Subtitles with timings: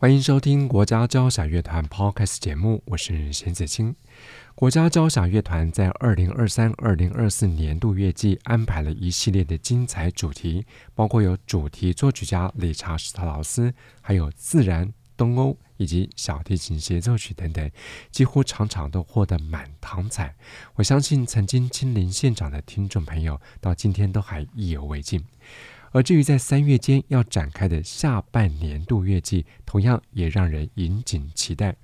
[0.00, 3.96] 欢迎收听国家交响乐团 Podcast 节目，我是沈子清。
[4.54, 14.92] 国家交响乐团在二零二三、二零二四年度乐季安排了一系列的精彩主题，包括有主题作曲家理查史特劳斯，还有自然。
[15.16, 17.68] 东欧以及小提琴协奏曲等等，
[18.12, 20.32] 几乎场场都获得满堂彩。
[20.76, 25.24] 我相信曾经亲临现场的听众朋友，到今天都还意犹未尽。
[25.92, 31.74] 而至于在三月间要展开的下半年度月季，同样也让人引颈期待。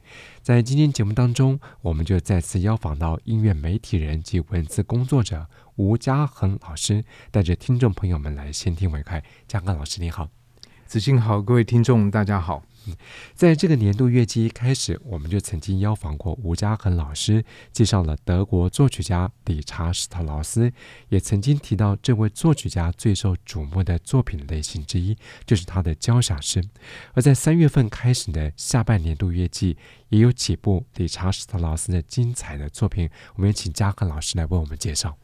[0.42, 5.46] 在今天节目当中，我们就再次邀访到音乐媒体人及文字工作者
[5.76, 9.22] 吴嘉恒老师，带着听众朋友们来先听为快。
[9.48, 10.28] 嘉恒老师你好，
[10.86, 12.62] 子欣好，各位听众大家好。
[13.34, 20.72] 在这个年度月季一开始，我们就曾经邀访过吴家恒老师，介绍了德国作曲家理查史特劳斯，
[21.08, 26.62] 也曾经提到这位作曲家最受瞩目的作品类型之一就是他的交响诗。
[27.12, 29.76] 而在三月份开始的下半年度月季，
[30.08, 35.16] 也有几部理查史特劳斯的精彩的作品，我们也请嘉恒老师来为我们介绍。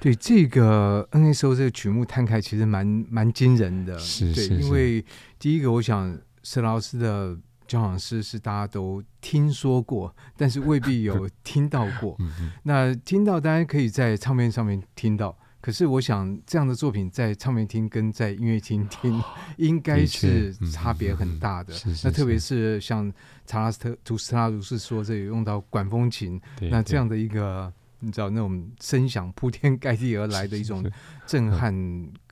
[0.00, 5.04] 对这个 NSO 这个曲目摊开，其实蛮蛮惊人的，是是，对，因为
[5.38, 6.18] 第一个我想。
[6.44, 12.16] 史特劳斯的交响诗是大家都听说过，但是未必有 听到过。
[12.62, 19.18] 那听到当然可以在唱片上面听到，可是我想这样的作品在唱片厅跟在音乐厅听
[19.56, 21.72] 应该是差别很大的。
[22.04, 23.10] 那特别是像
[23.46, 26.38] 查拉斯特图斯拉如是说这里用到管风琴，
[26.70, 30.84] 那这样的一个你知道那种声响铺天盖地而来的一种
[31.26, 31.74] 震撼。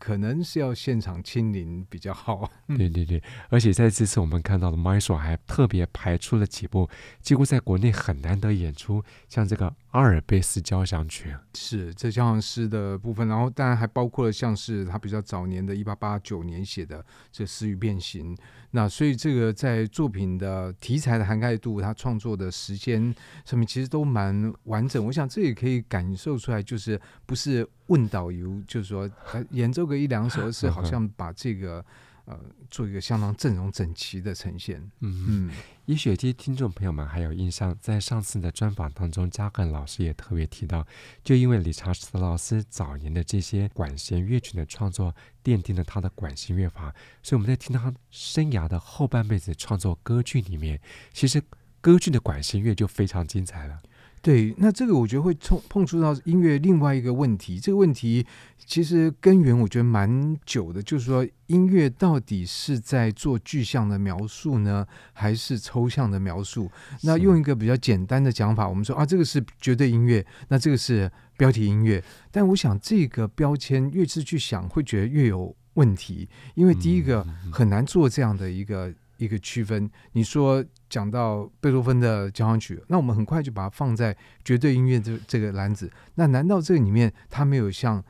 [0.02, 2.50] 可能是要现场亲临比较好。
[2.76, 6.90] 对对对，而且在这次我们看到的 Maestro 还特别排出了几部
[7.20, 18.34] 几乎在国内很难得演出，像这个阿尔卑斯交响曲，是这交响诗的部分，然后当然还包括了像是他比较早年的一八八九年写的这《诗与变形》，
[18.72, 23.14] 那所以这个在作品的题材的涵盖度，他创作的时间
[23.44, 25.06] 上面其实都蛮完整。
[25.06, 27.68] 我想这也可以感受出来，就是不是。
[27.86, 29.10] 问导游就是说，
[29.50, 31.84] 演奏个一两首，是好像把这个
[32.24, 32.38] 呃
[32.70, 34.80] 做一个相当阵容整齐的呈现。
[35.00, 35.50] 嗯嗯，
[35.86, 40.86] 也许有些听众朋友们还有印象，在上次的专访当中，嘉恒老师也特别提到，
[41.24, 50.80] 就因为理查斯特劳斯早年的这些管弦乐曲的创作，奠定了他的管弦乐法，所以我们在听他生涯的后半辈子创作歌剧里面，
[51.12, 51.42] 其实
[51.80, 53.82] 歌剧的管弦乐就非常精彩了。
[54.22, 57.58] 对，那这个我觉得会碰碰触到音乐另外一个问题。
[57.58, 58.24] 这个问题
[58.56, 66.70] 其实根源我觉得蛮久的，就是说音乐到底是在做具象的描述呢，还是抽象的描述？
[67.02, 72.00] 那用一个比较简单的讲法，我们说啊，这个是绝对音乐，那这个是标题音乐。
[72.30, 78.94] 但我想这个标签越是去想，会觉得越有问题，因为第一个很难做这样的一个。
[79.22, 85.88] 一个区分，你说讲到贝多芬的交响曲，那我们很快就把它放在绝对音乐这这个篮子。
[86.16, 88.04] 那难道这个里面它没有像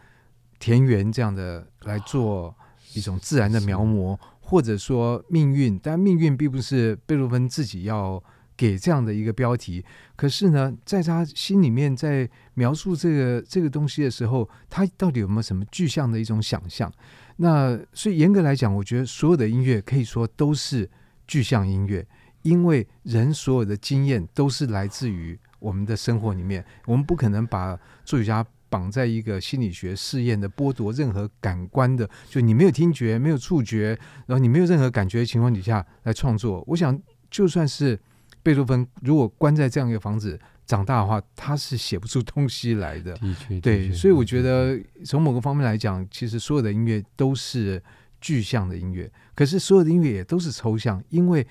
[0.58, 2.56] 田园这样的来做
[2.94, 5.78] 一种自然的描摹，或者说命运？
[5.82, 8.22] 但命运并不是贝多芬自己要
[8.56, 9.84] 给这样的一个标题。
[10.16, 16.90] 可是呢，在他心里面在描述这个这个东西的时候，他到底有没有什么具象的一种想象？
[17.36, 20.88] 那所以严格来讲，我觉得所有的音乐可以说都是。
[21.32, 22.06] 具象音乐，
[22.42, 36.62] 因为人所有的经验都是来自于我们的生活里面，我们不可能把作曲家绑在一个心理学试验的剥夺任何感官的，就你没有听觉、没有触觉，然后你没有任何感觉的情况底下来创作。
[36.66, 37.00] 我想，
[37.30, 37.98] 就算是
[38.42, 43.14] 贝多芬，如果关在这样一个房子长大的话，他是写不出东西来的。
[43.14, 47.82] 的确，对，所以我觉得从某个方面来讲，其实所有的音乐都是。
[48.22, 51.46] 具象的音乐，可是所有的音乐也都是抽象，因为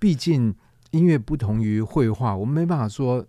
[0.00, 0.52] 毕竟
[0.90, 3.24] 音乐不同于绘画，我们没办法说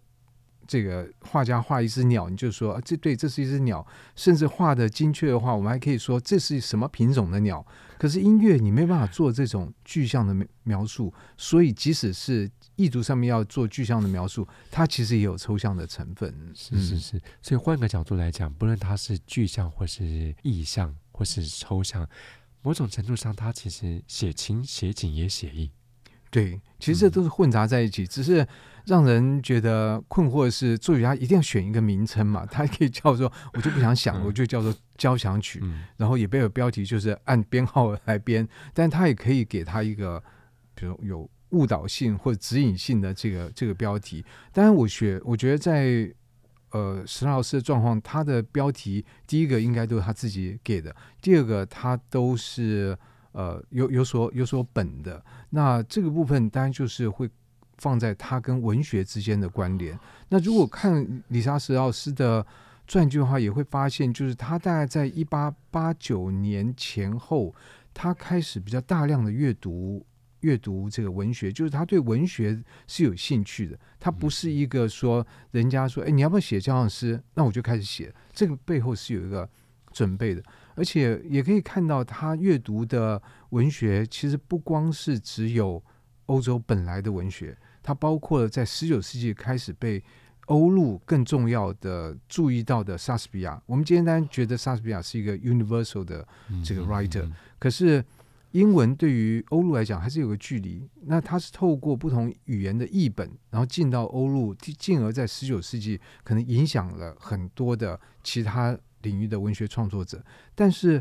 [0.65, 7.63] 这个画家画一只鸟，你就说啊，这对，这是一只鸟，甚至画的精确的话，我们还可以说这是什么品种的鸟。
[7.97, 16.33] 可是音乐你没办法做这种具象的描述，所以即使是意图上面要做具象的描述，它其实也有抽象的成分。
[16.53, 22.07] 是是是，所以换个角度来讲，不论它是具象或是意象或是抽象。
[22.65, 25.69] 某种程度上，他其实写情写景也写意。
[26.31, 28.45] 对，其实这都是混杂在一起，嗯、只是
[28.85, 32.43] 让人觉得困惑的是，作曲家一定要选一个名称嘛？
[32.45, 40.21] 他可以叫做，我就不想想，嗯、我就叫做交响曲，嗯、然后也没有标题，就是按编号来编，但他也可以给他一个，
[40.73, 44.25] 比如有误导性或者指引性的这个这个标题。
[44.51, 46.11] 当然，我学，我觉得在
[46.75, 52.97] 呃史老师的状况，他的标题第一个应该都是他自己给的，第二个他都是。
[53.37, 57.29] 呃，有有所有所本的，那这个部分当然就是会
[57.79, 59.99] 放在他跟文学之间的关联。
[60.29, 62.47] 那如果看理查·史老师的
[62.87, 67.53] 传记的话，也会发现，就是他大概在一八八九年前后，
[67.93, 70.01] 他开始比较大量的阅读
[70.45, 73.77] 阅读这个文学，就是他对文学是有兴趣的。
[73.99, 77.19] 他不是一个说人家说，哎，你要不要写交响诗？
[77.33, 78.13] 那我就开始写。
[78.31, 79.49] 这个背后是有一个
[79.91, 80.43] 准备的。
[80.75, 83.19] 而且也可以看到，他阅读的
[83.49, 85.83] 文学其实不光是只有
[86.27, 90.03] 欧洲本来的文学，它包括了在十九世纪开始被
[90.47, 93.59] 欧陆更重要的注意到的莎士比亚。
[93.65, 96.27] 我们今天当然觉得莎士比亚是一个 universal 的
[96.63, 98.03] 这个 writer，嗯嗯嗯，可是
[98.55, 100.87] 英文对于欧陆来讲还是有个距离。
[101.03, 108.77] 那它是透过不同语言的译本，然后进到欧陆，进而在十九世纪可能影响了很多的其他。
[109.01, 110.25] 领域的文学创作者，
[110.55, 110.99] 但是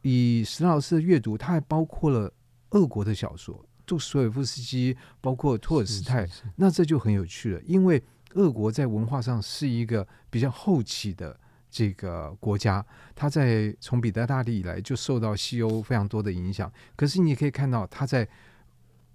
[0.00, 2.32] 以史老师的阅读，它还包括了
[2.70, 6.26] 俄国的小说，杜斯妥也夫斯基，包括托尔斯泰，
[6.56, 8.02] 那这就很有趣了，因为
[8.36, 11.38] 俄国在文化上是一个比较后期的
[11.72, 12.86] 这个国家，
[13.16, 18.28] 它在从彼得大帝以来就受到西欧非常多的影响，可是你也可以看到他在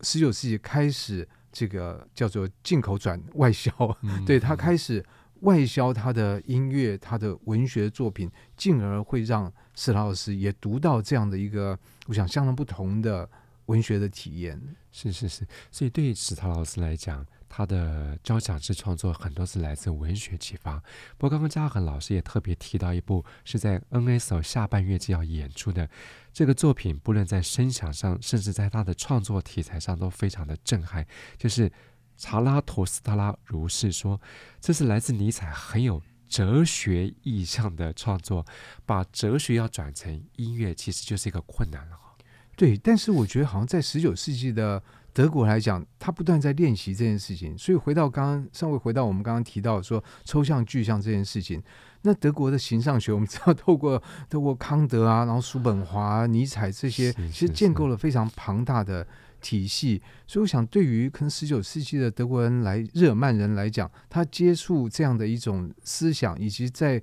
[0.01, 3.71] 十九世纪开始这个叫做进口转外销，
[4.01, 5.06] 嗯、对他开始。
[5.42, 9.45] 外销他的音乐，他的文学作品，进而会让
[9.75, 11.77] 史特劳斯也读到这样的一个，
[12.07, 13.30] 我想相当不同的
[13.68, 14.59] 文学的体验。
[14.92, 20.82] 是是是，所以对于史塔老师来讲，他的交响式创作很多是来自文学启发。
[21.18, 25.90] 不过刚刚嘉恒老师也特别提到一部是在 NSO 下半月季要演出的
[26.34, 31.06] 这个作品，不论在声响上，甚至在他的创作题材上都非常的震撼，
[31.38, 31.72] 就是。
[32.20, 34.20] 查拉图斯特拉如是说
[34.60, 38.44] ：“这是来自尼采很有哲学意象的创作，
[38.88, 42.16] 把哲学要转成音乐，其实就是一个困难了哈。”
[42.58, 44.82] 对，但是我觉得好像在十九世纪的
[45.18, 47.58] 德国来讲，他不断在练习这件事情。
[47.58, 51.60] 所以回到刚刚，稍微回到我们刚刚提到说抽象具象这件事情，
[52.04, 54.00] 那德国的形上学，我们知道透过
[54.30, 59.08] 透过康德啊，然后叔本华、尼采这些，其实建构了非常庞大的。
[59.40, 67.00] 体系，所以我想，对于可能十九世纪的德国人来，日耳曼人来讲，他接触这样的一种思想，以及在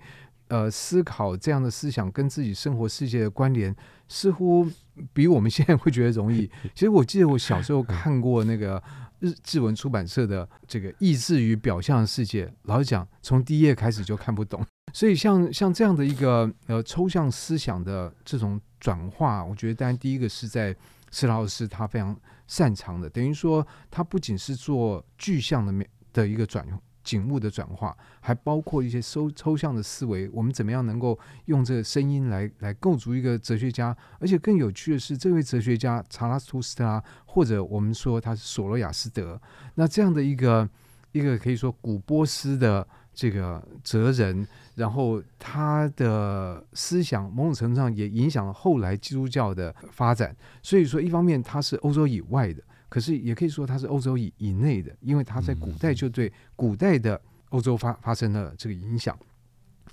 [0.49, 3.75] 呃思考这样的思想跟自己生活世界的关联，
[4.08, 4.69] 似乎
[5.12, 6.50] 比我们现在会觉得容易。
[6.75, 8.82] 其实我记得我小时候看过那个
[9.20, 14.64] 日志文出版社的这个《意志与表象的世界》，老实讲，从第一页开始就看不懂。
[14.93, 20.75] 所以像像这样的一个呃抽象思想的这种转化，我觉得当然第一个是在。
[21.17, 22.19] 施老师他非常
[22.49, 26.67] 擅长的，等于说他不仅是做具象的面的一个转
[27.04, 30.28] 景物的转化，还包括一些抽抽象的思维。
[30.32, 33.96] 我们怎么样能够用这个声音来来构筑一个哲学家？
[34.18, 39.40] 而且更有趣的是，这位哲学家查拉图斯特拉，或者我们说他是索罗亚斯德，
[39.76, 40.68] 那这样的一个
[41.12, 42.84] 一个可以说古波斯的。
[43.16, 44.44] 这个哲人，
[44.75, 50.34] 然后他的思想某种程度上也影响了后来基督教的发展。
[50.64, 52.61] 所以说，一方面他是欧洲以外的，
[52.94, 59.18] 可是也可以说它是欧洲以以内的，因为它在古代就对古代的欧洲发发生了这个影响。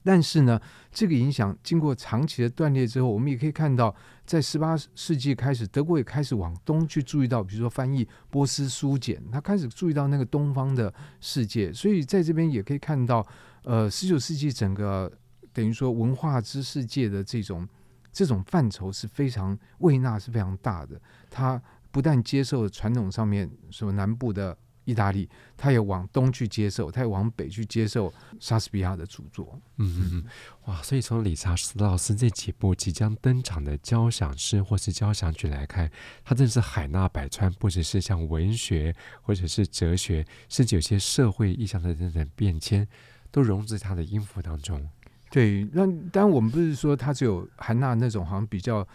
[0.04, 11.74] 但是呢，这个影响经过长期的断裂之后，我们也可以看到，在十八世纪开始，德国也开始往东去注意到，比如说翻译波斯书简，他开始注意到那个东方的世界。
[11.74, 13.26] 所以在这边也可以看到，
[13.64, 15.12] 呃，十九世纪整个
[15.52, 17.68] 等于说文化知识界的这种
[18.12, 21.02] 这种范畴是非常魏纳是非常大的。
[21.32, 21.60] 他
[21.92, 24.58] 不但接受传统上面说南部的。
[24.84, 29.48] 意大利，他也往东去接受，他也往北去接受莎士比亚的著作。
[29.78, 30.26] 嗯嗯嗯，
[30.66, 30.82] 哇！
[30.82, 35.90] 所以从理查·史特劳斯这几部即将登场的交响诗或是交响曲来看，
[36.26, 42.86] 他真是海纳百川，不只是像文学或者是哲学，甚至有些社会意象的等等变迁，
[43.30, 44.90] 都融入他的音符当中。
[45.30, 48.86] 对，那当然我们不是说他只有含纳那种好像比较。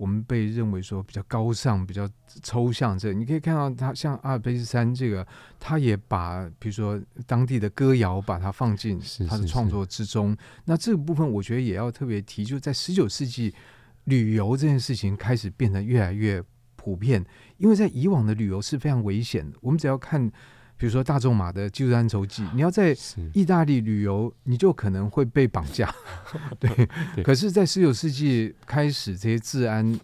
[0.00, 2.08] 我们被认为说比较高尚、比较
[2.42, 5.26] 抽象，这你可以看到他像阿尔卑斯山这个，
[5.58, 10.30] 他也把比如说当地的歌谣把它放进他的创作之中。
[10.30, 13.54] 是是是，那这个部分我觉得也要特别提，就在十九世纪
[14.04, 16.42] 旅游这件事情开始变得越来越
[16.76, 17.22] 普遍，
[17.58, 19.58] 因为在以往的旅游是非常危险的。
[19.60, 20.32] 我们只要看，
[20.80, 22.96] 比如说大仲马的《基督山愁记》，你要在
[23.34, 25.94] 意大利旅游，你就可能会被绑架。
[26.58, 26.70] 对，
[27.14, 30.00] 对可是，在十九世纪开始，这些治安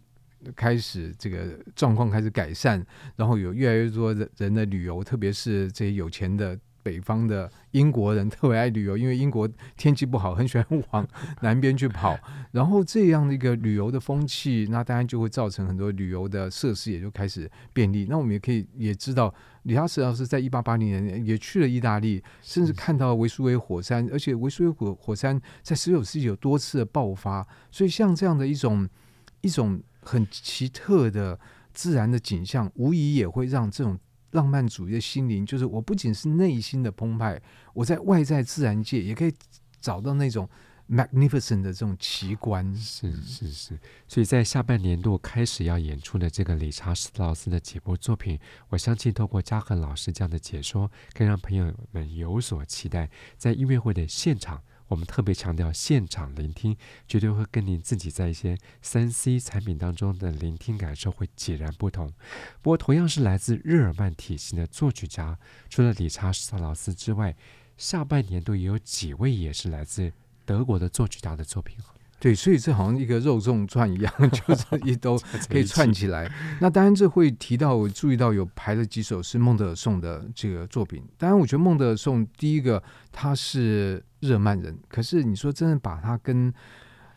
[0.55, 2.85] 开始这个状况开始改善，
[3.17, 6.55] 然后有越来越多的人的旅游，特别是这些有钱的。
[6.87, 11.09] 北方的英国人特别爱旅游，因为英国天气不好，很喜欢往
[11.41, 12.17] 南边去跑。
[12.53, 18.07] 然后这样的一个旅游的风气，那当然就会造成很多旅游的设施也就开始便利。
[18.09, 27.45] 那我们也可以也知道，李哈士老师在一八八零年也去了意大利，甚至看到维苏威火山，而且维苏威火火山在十九世纪有多次的爆发。
[27.73, 28.89] 所以像这样的一种
[29.41, 31.37] 一种很奇特的
[31.73, 33.99] 自然的景象，无疑也会让这种。
[34.37, 37.41] 浪漫主义的心灵，就是我不仅是内心的澎湃，
[37.73, 39.33] 我在外在自然界也可以
[39.81, 40.47] 找到那种
[40.89, 42.77] magnificent 的这种奇观。
[42.77, 48.39] 是是是，所以在下半年度开始要演出的这个理查斯特劳斯的几部作品，
[48.69, 54.63] 我相信透过嘉恒老师这样的解说，可以让朋友们有所期待，在音乐会的现场。
[54.89, 56.77] 我们特别强调现场聆听，
[57.09, 62.13] 绝对会跟您自己在一些三 C 产品当中的聆听感受会截然不同。
[62.63, 65.39] 不过，同样是来自日耳曼体系的作曲家，
[65.69, 67.35] 除了理查斯特劳斯之外，
[67.77, 70.13] 下半年度也有几位也是来自
[70.45, 71.77] 德国的作曲家的作品。
[72.19, 75.19] 对，所以这好像一个肉粽串一样， 就是 一都
[75.51, 76.31] 可以串起来。
[76.61, 81.05] 那当然，这会提到我注意到有排了几首是孟德尔颂的这个作品。
[81.19, 82.83] 当然，我觉得孟德尔颂第一个
[83.13, 86.53] 他是日耳曼人，可是你说真的把他跟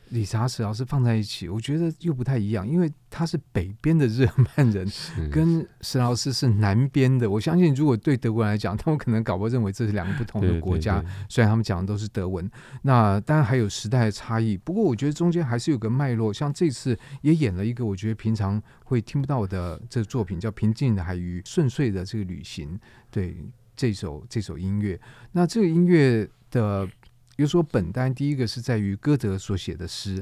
[0.10, 4.88] 理查史老师放在一起，我觉得又不太一样，因为他是北边的日耳曼人，
[5.32, 7.30] 跟史老师是南边的。
[7.30, 11.00] 我相信，如果对德国人来讲，他们可能搞不认为这是两个不同的国家。
[11.00, 12.50] 对对对，虽然他们讲的都是德文，
[12.82, 14.58] 那当然还有时代的差异。
[14.58, 16.34] 不过，我觉得中间还是有个脉络。
[16.34, 22.76] 像这次也演了一个我觉得平常会听不到的这个作品，叫《平静的海与顺遂的这个旅行》。
[23.12, 23.38] 对，
[23.76, 25.00] 这首这首音乐，
[25.32, 26.88] 那这个音乐的。
[27.40, 30.22] 比如说，本单第一个是在于歌德所写的诗，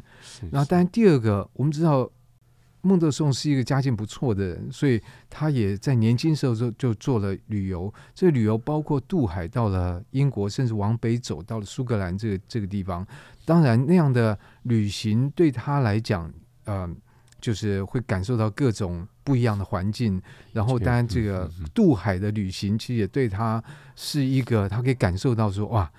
[0.52, 2.08] 然后当然第二个，我们知道
[2.82, 7.92] 孟德松是一个家境不错的人，所以他也在年轻时候就就做了旅游。
[8.14, 13.04] 这个旅游包括渡海到了英国，甚至往北走到了苏格兰这个这个地方。
[13.46, 16.32] 当然，那样的旅行对他来讲，
[16.66, 16.88] 呃，
[17.42, 20.22] 就是会感受到各种不一样的环境。
[20.54, 23.64] 然后，当然这个渡海的旅行其实也对他
[23.96, 25.92] 是一个，他可以感受到说哇。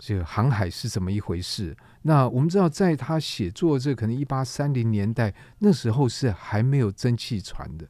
[0.00, 1.76] 这个航海是怎么一回事？
[2.02, 7.86] 那我们知道，在他写作这可能一八三零年代那时候是还没有蒸汽船的，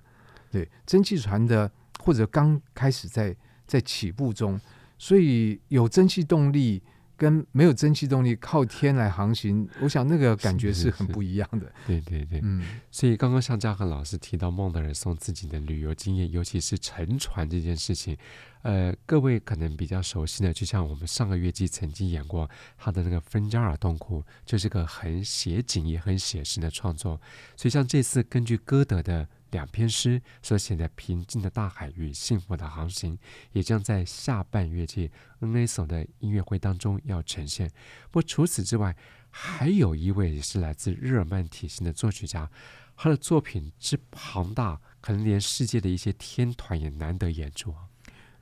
[0.51, 4.61] 对，蒸汽船的或者刚开始在在起步中，
[4.99, 6.83] 所以有蒸汽动力
[7.21, 11.71] 跟没有蒸汽动力靠天来航行，我想那个感觉是很不一样的。
[11.87, 18.17] 对对对，嗯，所以刚刚像嘉恒老师提到孟德尔送自己的旅游经验，尤其是乘船这件事情。
[18.63, 22.49] 呃，各位可能比较熟悉的，就像我们上个月季曾经演过
[22.79, 27.21] 他的那个《芬加尔洞窟》，就是个很写景也很写实的创作。
[27.55, 33.17] 所以像这次根据歌德的两篇诗所写的《平静的大海与幸福的航行》，
[33.53, 37.69] 也将在下半月季 NSO 的音乐会当中要呈现。
[38.11, 38.97] 不过除此之外，
[39.31, 42.51] 还有一位也是来自日耳曼体系的作曲家，
[42.97, 47.75] 他的作品之庞大，可能连世界的一些天团也难得演出。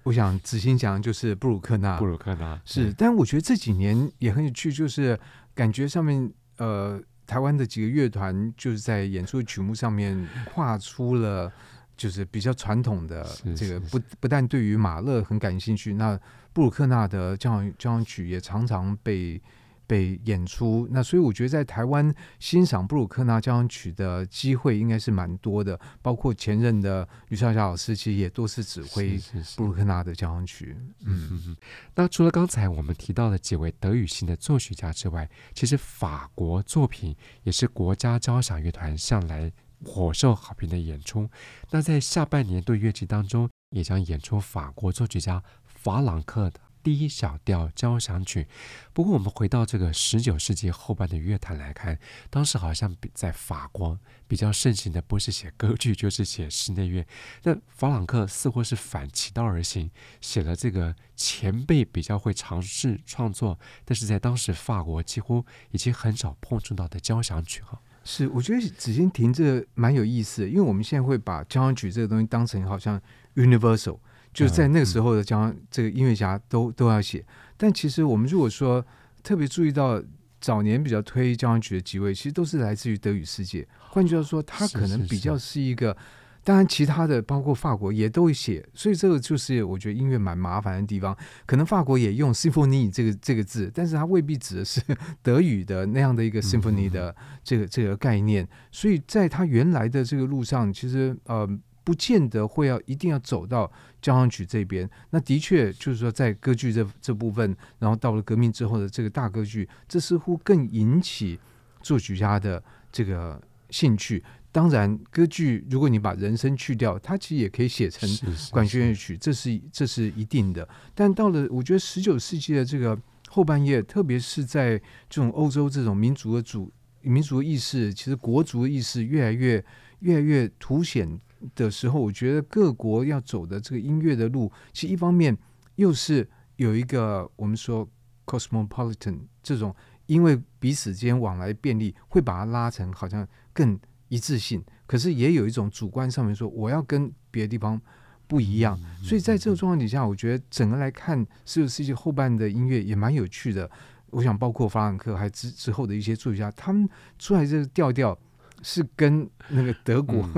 [0.05, 5.19] 我想仔细讲，就是布鲁克纳，布鲁克纳是，但我觉得这几年也很有趣，就是
[5.55, 11.53] 感觉上面呃，台湾的几个乐团就是在演出的曲目上面跨出了，
[11.97, 16.19] 就是比较传统的这个不不但对于马勒很感兴趣，那
[16.53, 19.41] 布鲁克纳的交响交响曲也常常被。
[19.89, 29.19] 被演出，那所以我觉得在台湾欣赏布鲁克纳交响曲的机会应该是蛮多的，包括前任的吕绍霞老师其实也多次指挥
[29.57, 30.77] 布鲁克纳的交响曲。
[31.01, 31.57] 嗯嗯嗯。
[31.95, 39.51] 那除了刚才我们提到的几位德语系的作曲家之外，其实法国作品也是国家交响乐团向来
[39.83, 41.27] 火受好评的演出。
[41.71, 46.61] 那在下半年度乐季当中，也将演出法国作曲家法朗克的。
[46.89, 48.47] 第一小调交响曲。
[48.95, 51.99] 不过，我们回到这个十九世纪后半的乐坛来看，
[52.31, 57.07] 当时好像比在法国比较盛行的不是写歌剧，就是写室内乐。
[57.43, 59.91] 那法朗克似乎是反其道而行，
[60.23, 67.79] 写了这个前辈比较会尝试创作，但是在当时法国几乎已经很少碰触到的交响曲哈。
[68.03, 72.99] 是，我觉得紫金亭这个蛮有意思的，因为我们现在会把交响曲这个东西当成好像
[73.35, 73.99] universal。
[74.33, 77.25] 就是在那个时候的交，这个音乐家都都要写。
[77.57, 78.85] 但其实我们如果说
[79.23, 80.03] 特别注意到
[80.41, 83.67] 早年比较推交响曲的几位，其实都是来自于德语世界。
[83.91, 85.97] 换句话说，他可能比较是一个
[86.45, 91.15] 当然，其他的包括法国也都会写，所以这个就是我觉得音乐蛮麻烦的地方。
[91.45, 94.81] 可能法国也用 symphony 这个这个字，但是它未必指的是
[95.21, 98.49] 德语的那样的一个 symphony 的这个这个概念。
[98.71, 101.47] 所以在他原来的这个路上，其实呃，
[101.83, 103.71] 不见得会要一定要走到
[104.01, 104.89] 交响曲这边。
[105.11, 111.39] 那的确就是说，在歌剧这这部分，然后到了革命之后的这个大歌剧，这似乎更引起
[111.83, 113.41] 作曲家的这个
[113.71, 114.23] 兴趣。
[114.51, 118.09] 当然，歌剧如果你把人声去掉，它其实也可以写成
[118.51, 120.67] 管弦乐曲，这是这是一定的。
[120.95, 124.79] 但到了我觉得十九世纪的这个后半叶，特别是在
[125.09, 129.63] 这种欧洲这种民族的主民族意识，其实国族意识越来越
[130.01, 131.21] 越来越凸显
[131.55, 135.37] 的时候，我觉得各国要走的这个音乐的路，其实一方面
[135.77, 137.89] 又是有一个我们说
[138.27, 139.75] cosmopolitan 这种，
[140.07, 143.79] 因为彼此之间往来便利，会把它拉成好像更。
[144.11, 147.79] 一致性，可是也有一种主观上面说，我要跟别的地方
[148.27, 148.81] 不一样。
[149.03, 153.71] 所以在这个状况底下，我觉得整个来看十九世纪后半的音乐也蛮有趣的。
[154.09, 158.19] 我想包括法朗克还之之后的一些作曲家，他们出来这个调调
[158.63, 160.29] 是跟那个德国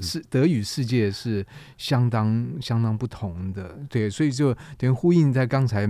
[0.00, 1.46] 是德语世界是
[1.76, 3.78] 相当相当不同的。
[3.88, 5.86] 对，所以就等于呼应在刚才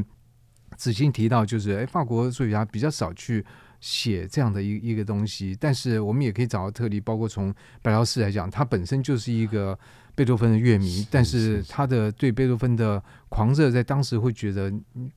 [0.76, 3.44] 子欣提到，就是哎，法国作曲家比较少去。
[3.78, 9.78] 写这样的一一个东西，但是我们也可以找到特例，包括从白劳士来讲，他本身就是一个
[10.16, 15.12] 贝多芬的乐迷，但是他的对贝多芬的狂热，在当时会觉得，你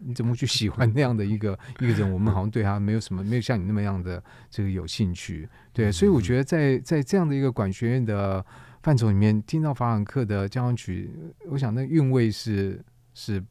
[0.00, 2.12] 你怎么去喜欢那样的一个 一个人？
[2.12, 5.48] 我们好像对他没有什么，没有像你那么样的这个有兴趣。
[5.72, 8.44] 对，所以我觉得在在这样的一个管弦乐的
[8.82, 11.08] 范畴里面，听到法朗克的交响曲，
[11.48, 13.42] 我想那韵味是是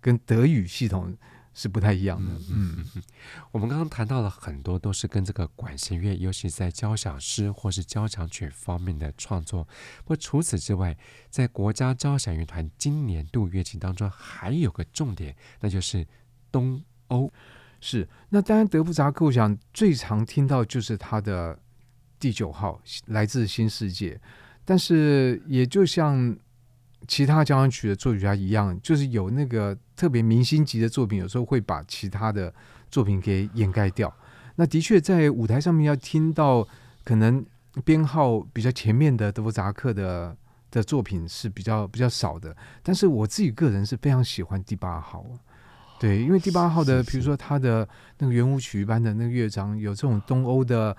[0.00, 1.16] 跟德语系统。
[1.58, 2.30] 是不太一样的。
[2.50, 3.02] 嗯嗯嗯，
[3.50, 9.64] 我们刚刚谈到了很多都是跟这个管弦乐，尤其在交响诗或是交响曲方面的创作。
[10.04, 10.96] 不过除此之外，
[11.30, 16.06] 在国家交响乐团今年度乐器当中，还有个重点，那就是
[16.52, 17.28] 东欧。
[17.80, 21.58] 是，那当然德布扎克，我想最常听到就是他的
[22.20, 24.20] 第九号，来自新世界。
[24.64, 26.38] 但是也就像。
[27.06, 32.52] 其他交响曲的作曲家一样，就是有那个特别明星级的作品，有时候会把其他的
[32.90, 34.12] 作品给掩盖掉。
[34.56, 36.66] 那的确在舞台上面要听到
[37.04, 37.44] 可能
[37.84, 40.36] 编号比较前面的德弗扎克的
[40.70, 42.54] 的作品是比较比较少的。
[42.82, 45.24] 但是我自己个人是非常喜欢第八号，
[46.00, 50.96] 对，因为第八号的，比如说他的那个圆舞曲般的那个乐章，有这种东欧的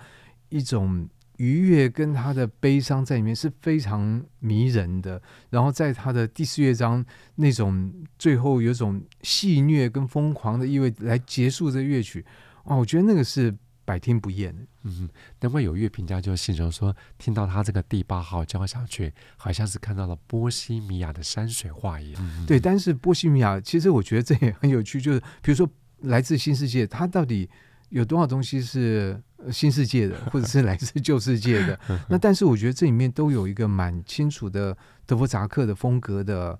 [0.47, 1.07] 一种。
[1.39, 7.03] 愉悦跟他的悲伤在里面是非常迷人的，然后在他的第四乐章
[7.35, 12.25] 那种最后有种戏谑跟疯狂的意味来结束这乐曲，
[12.65, 14.53] 哦，我觉得那个是百听不厌。
[14.83, 22.21] 嗯，难怪有乐评家就形容说，听到他这个第八号交响曲，好像是看到了波西米亚的山水画一样。
[22.21, 25.69] 嗯、对，但是波西米亚其实我觉得这也很有趣，就是比如说
[26.01, 27.49] 来自新世界，它到底
[27.89, 29.21] 有多少东西是？
[29.53, 36.59] 新世界的， 或者是来自旧世界的，那但是我觉得这里面都有一个蛮清楚的德弗扎克的风格的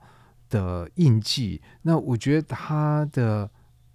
[0.50, 1.62] 的印记。
[1.82, 3.52] 那我觉得他的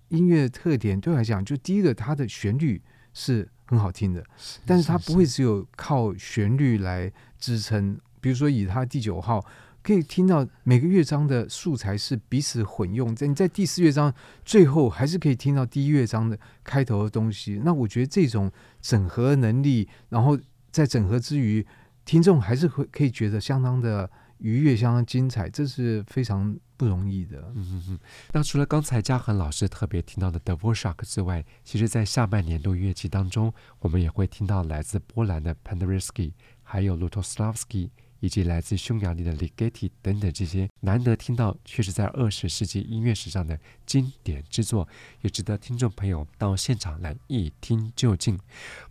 [0.08, 2.82] 音乐特点对我来讲，就第一个，他的旋律
[3.14, 4.22] 是很好听的，
[4.66, 7.98] 但是他不会只有靠旋律来支撑。
[8.20, 9.42] 比如说以他第九号。
[9.84, 17.60] 可以听到每个乐章的素材是彼此混用，在你在第四乐章最后还是可以听到第一乐章的开头的东西。
[17.62, 20.38] 那我觉得这种整合能力，然后
[20.70, 21.64] 在整合之余，
[22.06, 27.52] 听众还是会可以觉得相当的愉悦、相当精彩，这是非常不容易的。
[27.54, 27.98] 嗯嗯嗯。
[28.32, 37.90] 那除了刚才嘉恒老师特别听到的德弗札克之外，其实在下半年度乐器当中，我们也会听到来自波兰的 Penderecki，还有 Lutoslawski。
[38.24, 44.88] 以及来自匈牙利的 Ligeti 等等这些难得听到，却是在二十世纪音乐史上的经典之作，
[45.20, 48.34] 也值得听众朋友到现场来一听究竟。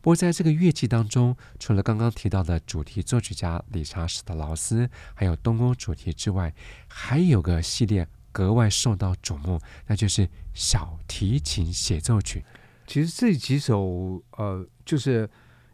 [0.02, 6.54] 不过，在这个乐器当中，除了刚刚提到的主题作曲家理查史特劳斯，还有东欧主题之外，
[6.88, 12.46] 还有个系列格外受到瞩目，那就是小提琴协奏曲。
[12.86, 15.28] 其实这几首，呃，就是。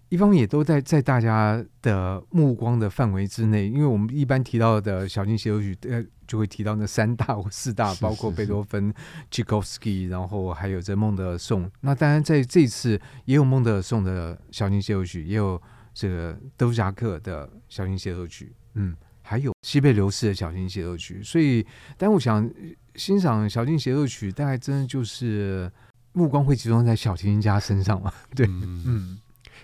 [0.10, 8.92] 一方面也都在在大家的目光的范围之内，因为我们一般提到的小提琴协奏曲，呃，就会提到那三大或四大，包括贝多芬、
[9.30, 11.70] 柴可夫斯基，然后还有这孟德尔颂。
[11.82, 15.62] 那当然在这次也有孟德尔颂的小型协奏曲，也有
[15.94, 21.22] 这个德弗札克的小型协奏曲，嗯，还有西贝流士的小型协奏曲。
[21.22, 21.64] 所以，
[21.98, 22.50] 但我想
[22.96, 25.72] 欣赏小提琴协奏曲，大概真的就是
[26.14, 28.12] 目光会集中在小提琴家身上嘛？
[28.36, 29.20] 对，嗯。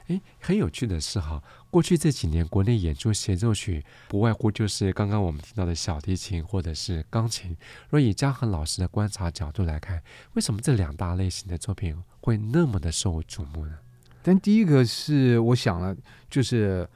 [0.07, 7.57] 诶，很有趣的是哈，过去这几年，国内演出协奏曲不外乎就是刚刚我们听到的小提琴或者是钢琴。
[7.89, 10.01] 若以嘉恒老师的观察角度来看，
[10.33, 13.77] 为什么这两大类型的作品会那么的受瞩目呢？
[14.21, 15.95] 但第一个是我想了，
[16.29, 16.87] 就是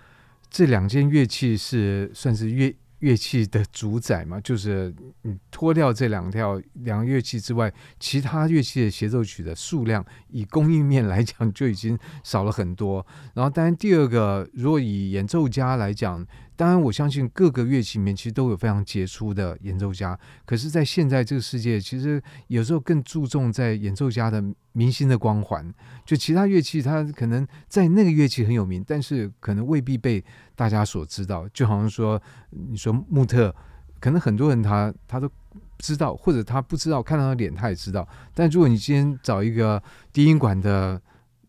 [0.49, 2.75] 这两件乐器是算是乐。
[2.99, 13.05] 乐器的主宰嘛，就是你脱掉这两条两个乐器之外，其他乐器的协奏曲的数量，以供应面来讲就已经少了很多。
[13.33, 16.25] 然后，当然第二个，如果以演奏家来讲，
[16.59, 20.19] 当然我相信各个乐器里面其实都有非常杰出的演奏家。
[20.45, 24.43] 可是，在现在这个世界，其实有时候更注重在演奏家的
[24.73, 25.73] 明星的光环。
[26.03, 30.21] 就其他乐器，它可能在那个乐器很有名，但是可能未必被
[30.53, 31.47] 大家所知道。
[31.53, 33.55] 就好像说，你说穆特，
[34.01, 35.31] 可能很多人他他都
[35.77, 38.05] 知道，或者他不知道，看到他脸他也知道。
[38.33, 41.01] 但如果你今天找一个低音管的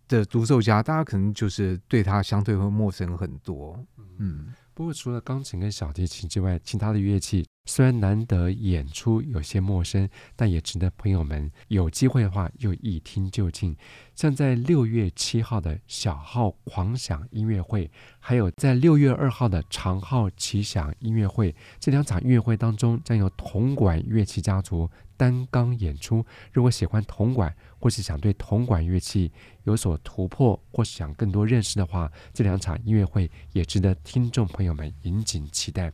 [0.07, 3.85] 的独奏家，大家可能就是对他相对会陌生很多。
[4.19, 4.55] 嗯。
[4.81, 13.77] 不过，除了钢琴跟小提琴之外，其他的乐器虽然难得演出有些陌生，但也值得朋友们有机会的话又一听就进。
[14.17, 26.27] 像在六月七号的小号狂想音乐会，还有在六月二号的长号奇想音乐会，这两场音乐会当中将有铜管乐器家族担纲演出。
[26.53, 29.31] 如果喜欢铜管，或是想对铜管乐器
[29.63, 35.93] 有所突破，或是想更多认识的话，这两场音乐会也值得听众朋友们引颈期待。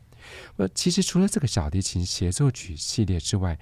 [0.57, 3.57] 呃，其实除了这个小提琴协奏曲系列之外，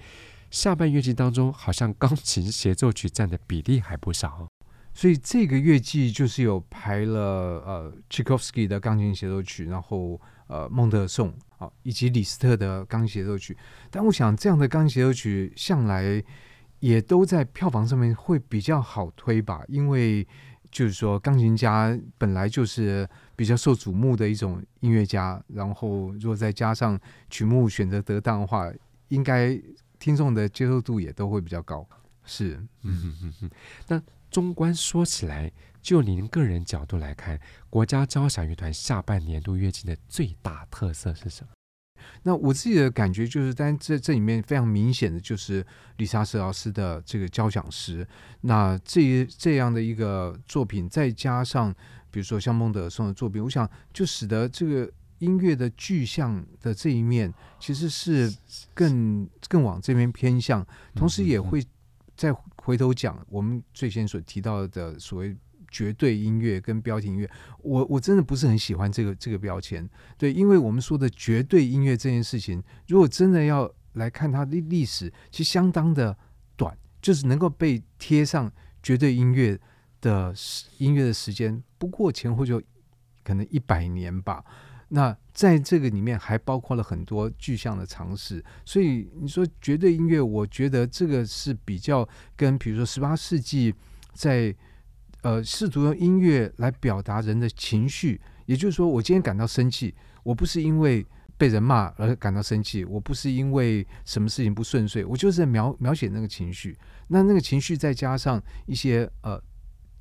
[0.51, 4.47] 下半乐季当中好像钢琴协奏曲占的比例还不少。
[4.93, 7.19] 所以这个乐季就是有排了
[7.65, 13.57] 呃柴可夫斯基的钢琴协奏曲，然后呃孟德颂啊，以及李斯特的钢琴协奏曲。
[13.91, 16.23] 但我想这样的钢琴协奏曲向来
[16.79, 20.25] 也都在票房上面会比较好推吧，因为
[20.71, 28.71] 就是说钢琴家本来就是比较受瞩目的一种音乐家，然后如果再加上曲目选择得当的话，
[29.09, 29.59] 应该
[29.99, 31.87] 听众的接受度也都会比较高。
[32.23, 33.49] 是，嗯嗯嗯嗯，
[33.87, 34.01] 那。
[34.31, 35.49] 综观说起来，
[35.81, 41.51] 就您个人角度来看，国家交响乐团下半年度乐季的最大特色是什么？
[42.23, 45.65] 那我自己的感觉就是，但这这里面非常明显的就是
[45.97, 48.05] 理查舍老师的这个交响诗。
[48.41, 51.73] 那这这样的一个作品，再加上
[52.15, 58.33] 比如说像孟德尔颂的作品，我想就使得这个音乐的具象的这一面，其实是
[58.73, 61.61] 更更往这边偏向，同时也会
[62.15, 62.33] 再。
[62.65, 65.37] 回头讲，我们最先所提到的所谓
[65.69, 67.29] 绝对音乐跟标题音乐，
[67.61, 69.87] 我我真的不是很喜欢这个这个标签。
[70.17, 76.17] 对，因为我们说的绝对音乐这件事情，如果真的要来看它的历史，其实相当的
[76.55, 78.51] 短，就是能够被贴上
[78.81, 79.59] 绝对音乐
[80.05, 80.31] 的
[80.77, 82.61] 音乐的时间，不过前后就
[83.23, 84.45] 可能一百年吧。
[84.89, 93.73] 那在这个里面还包括了很多具象的尝试，所以你说绝对音乐，我觉得这个是比较跟比如说十八世纪
[94.13, 94.55] 在
[95.23, 101.03] 呃试图用音乐来表达人的情绪，也就是说，我今天感到生气，我不是因为
[101.35, 109.41] 被人骂而感到生气，我不是因为什么事情不顺遂，我就是在描描写那个情绪，那那个情绪再加上一些呃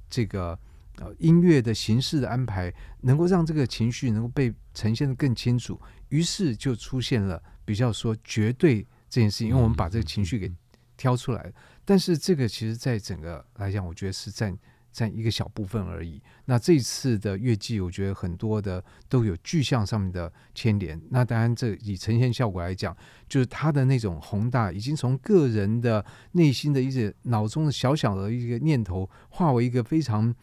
[0.08, 0.58] 这个。
[0.98, 5.76] 呃，音乐的形式的安排能够让这个情绪能够被呈现的更清楚，
[6.10, 10.48] 于是就出现了比较说绝对这件事情，因为我们把这个情绪给
[10.96, 11.52] 挑出来。
[11.84, 14.56] 但是这个其实在整个来讲，我觉得是占
[14.94, 16.22] 占一个小部分而已。
[16.46, 20.98] 那这次的乐季，我觉得很多的都有具象上面的牵连。
[21.10, 22.96] 那当然，这以呈现效果来讲，
[23.28, 26.02] 就是他的那种宏大，已经从个人的
[26.32, 30.34] 内心的一些脑中的小小的一个念头，化为一个非常。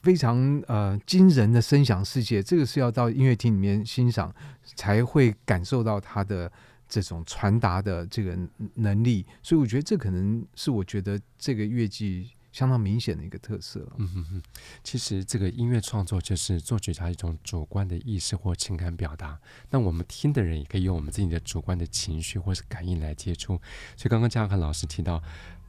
[0.00, 6.50] 非常呃惊人的声响世界，这个是要到音乐厅里面欣赏才会感受到它的
[6.88, 8.38] 这种传达的这个
[8.74, 13.86] 能力，所以我觉得这可能是我觉得这个乐季相当明显的一个特色。
[13.98, 14.42] 嗯哼哼，
[14.82, 19.38] 其实这个音乐创作就是作曲家一种主观的意识或情感表达，
[19.70, 23.60] 那我们听的人也可以用我们自己的主观的情绪或是感应来接触。
[23.96, 25.22] 所以刚刚嘉恒老师提到。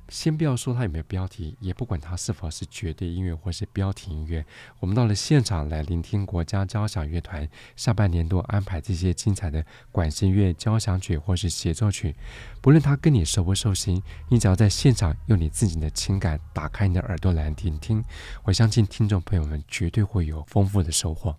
[0.10, 4.46] 先不要说它有没有标题，也不管它是否是绝对音乐或是标题音乐，
[4.80, 12.16] 我们到了现场来聆听国家交响乐团下半年度安排这些精彩的管弦乐交响曲或是协奏曲，
[12.62, 18.04] 不论它跟你熟不熟悉，你只要在现场用你自己的情感打开你的耳朵来聆听，
[18.44, 21.36] 我相信听众朋友们绝对会有丰富的收获。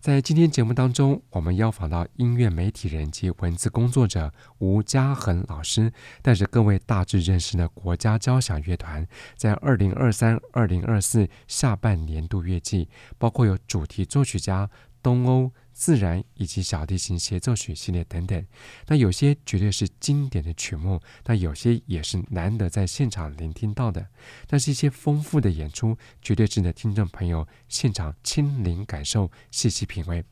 [0.00, 14.70] 在今天节目当中，我们邀访到音乐媒体人及文字工作者吴嘉恒老师，带着各位大致认识了国家交响乐团在二零二三、二零二四下半年度乐季，包括有主题作曲家
[15.08, 15.50] 东欧。
[15.72, 18.44] 自然以及小提琴协奏曲系列等等，
[18.88, 24.04] 那有些绝对是经典的曲目，那有些也是难得在现场聆听到的。
[24.48, 30.24] 但是，一些丰富的演出，绝对值得听众朋友现场亲临感受、细细品味。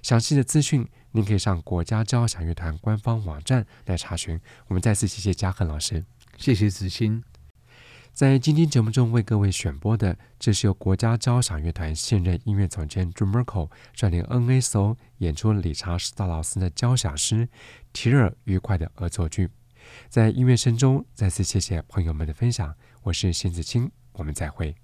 [0.00, 4.40] 详细的资讯，您可以上国家交响乐团官方网站来查询。
[4.68, 6.02] 我们再次谢谢嘉恒老师，
[6.38, 7.22] 谢谢子欣。
[8.14, 17.44] 在今天节目中为各位选播的，这是由国家交响乐团现任音乐总监 Jun Murko 率领 NSO 演出理查斯特劳斯的交响诗
[17.92, 19.48] 《提尔愉快的恶作剧》。
[20.08, 22.72] 在音乐声中，再次谢谢朋友们的分享。
[23.02, 24.83] 我是邢子清，我们再会。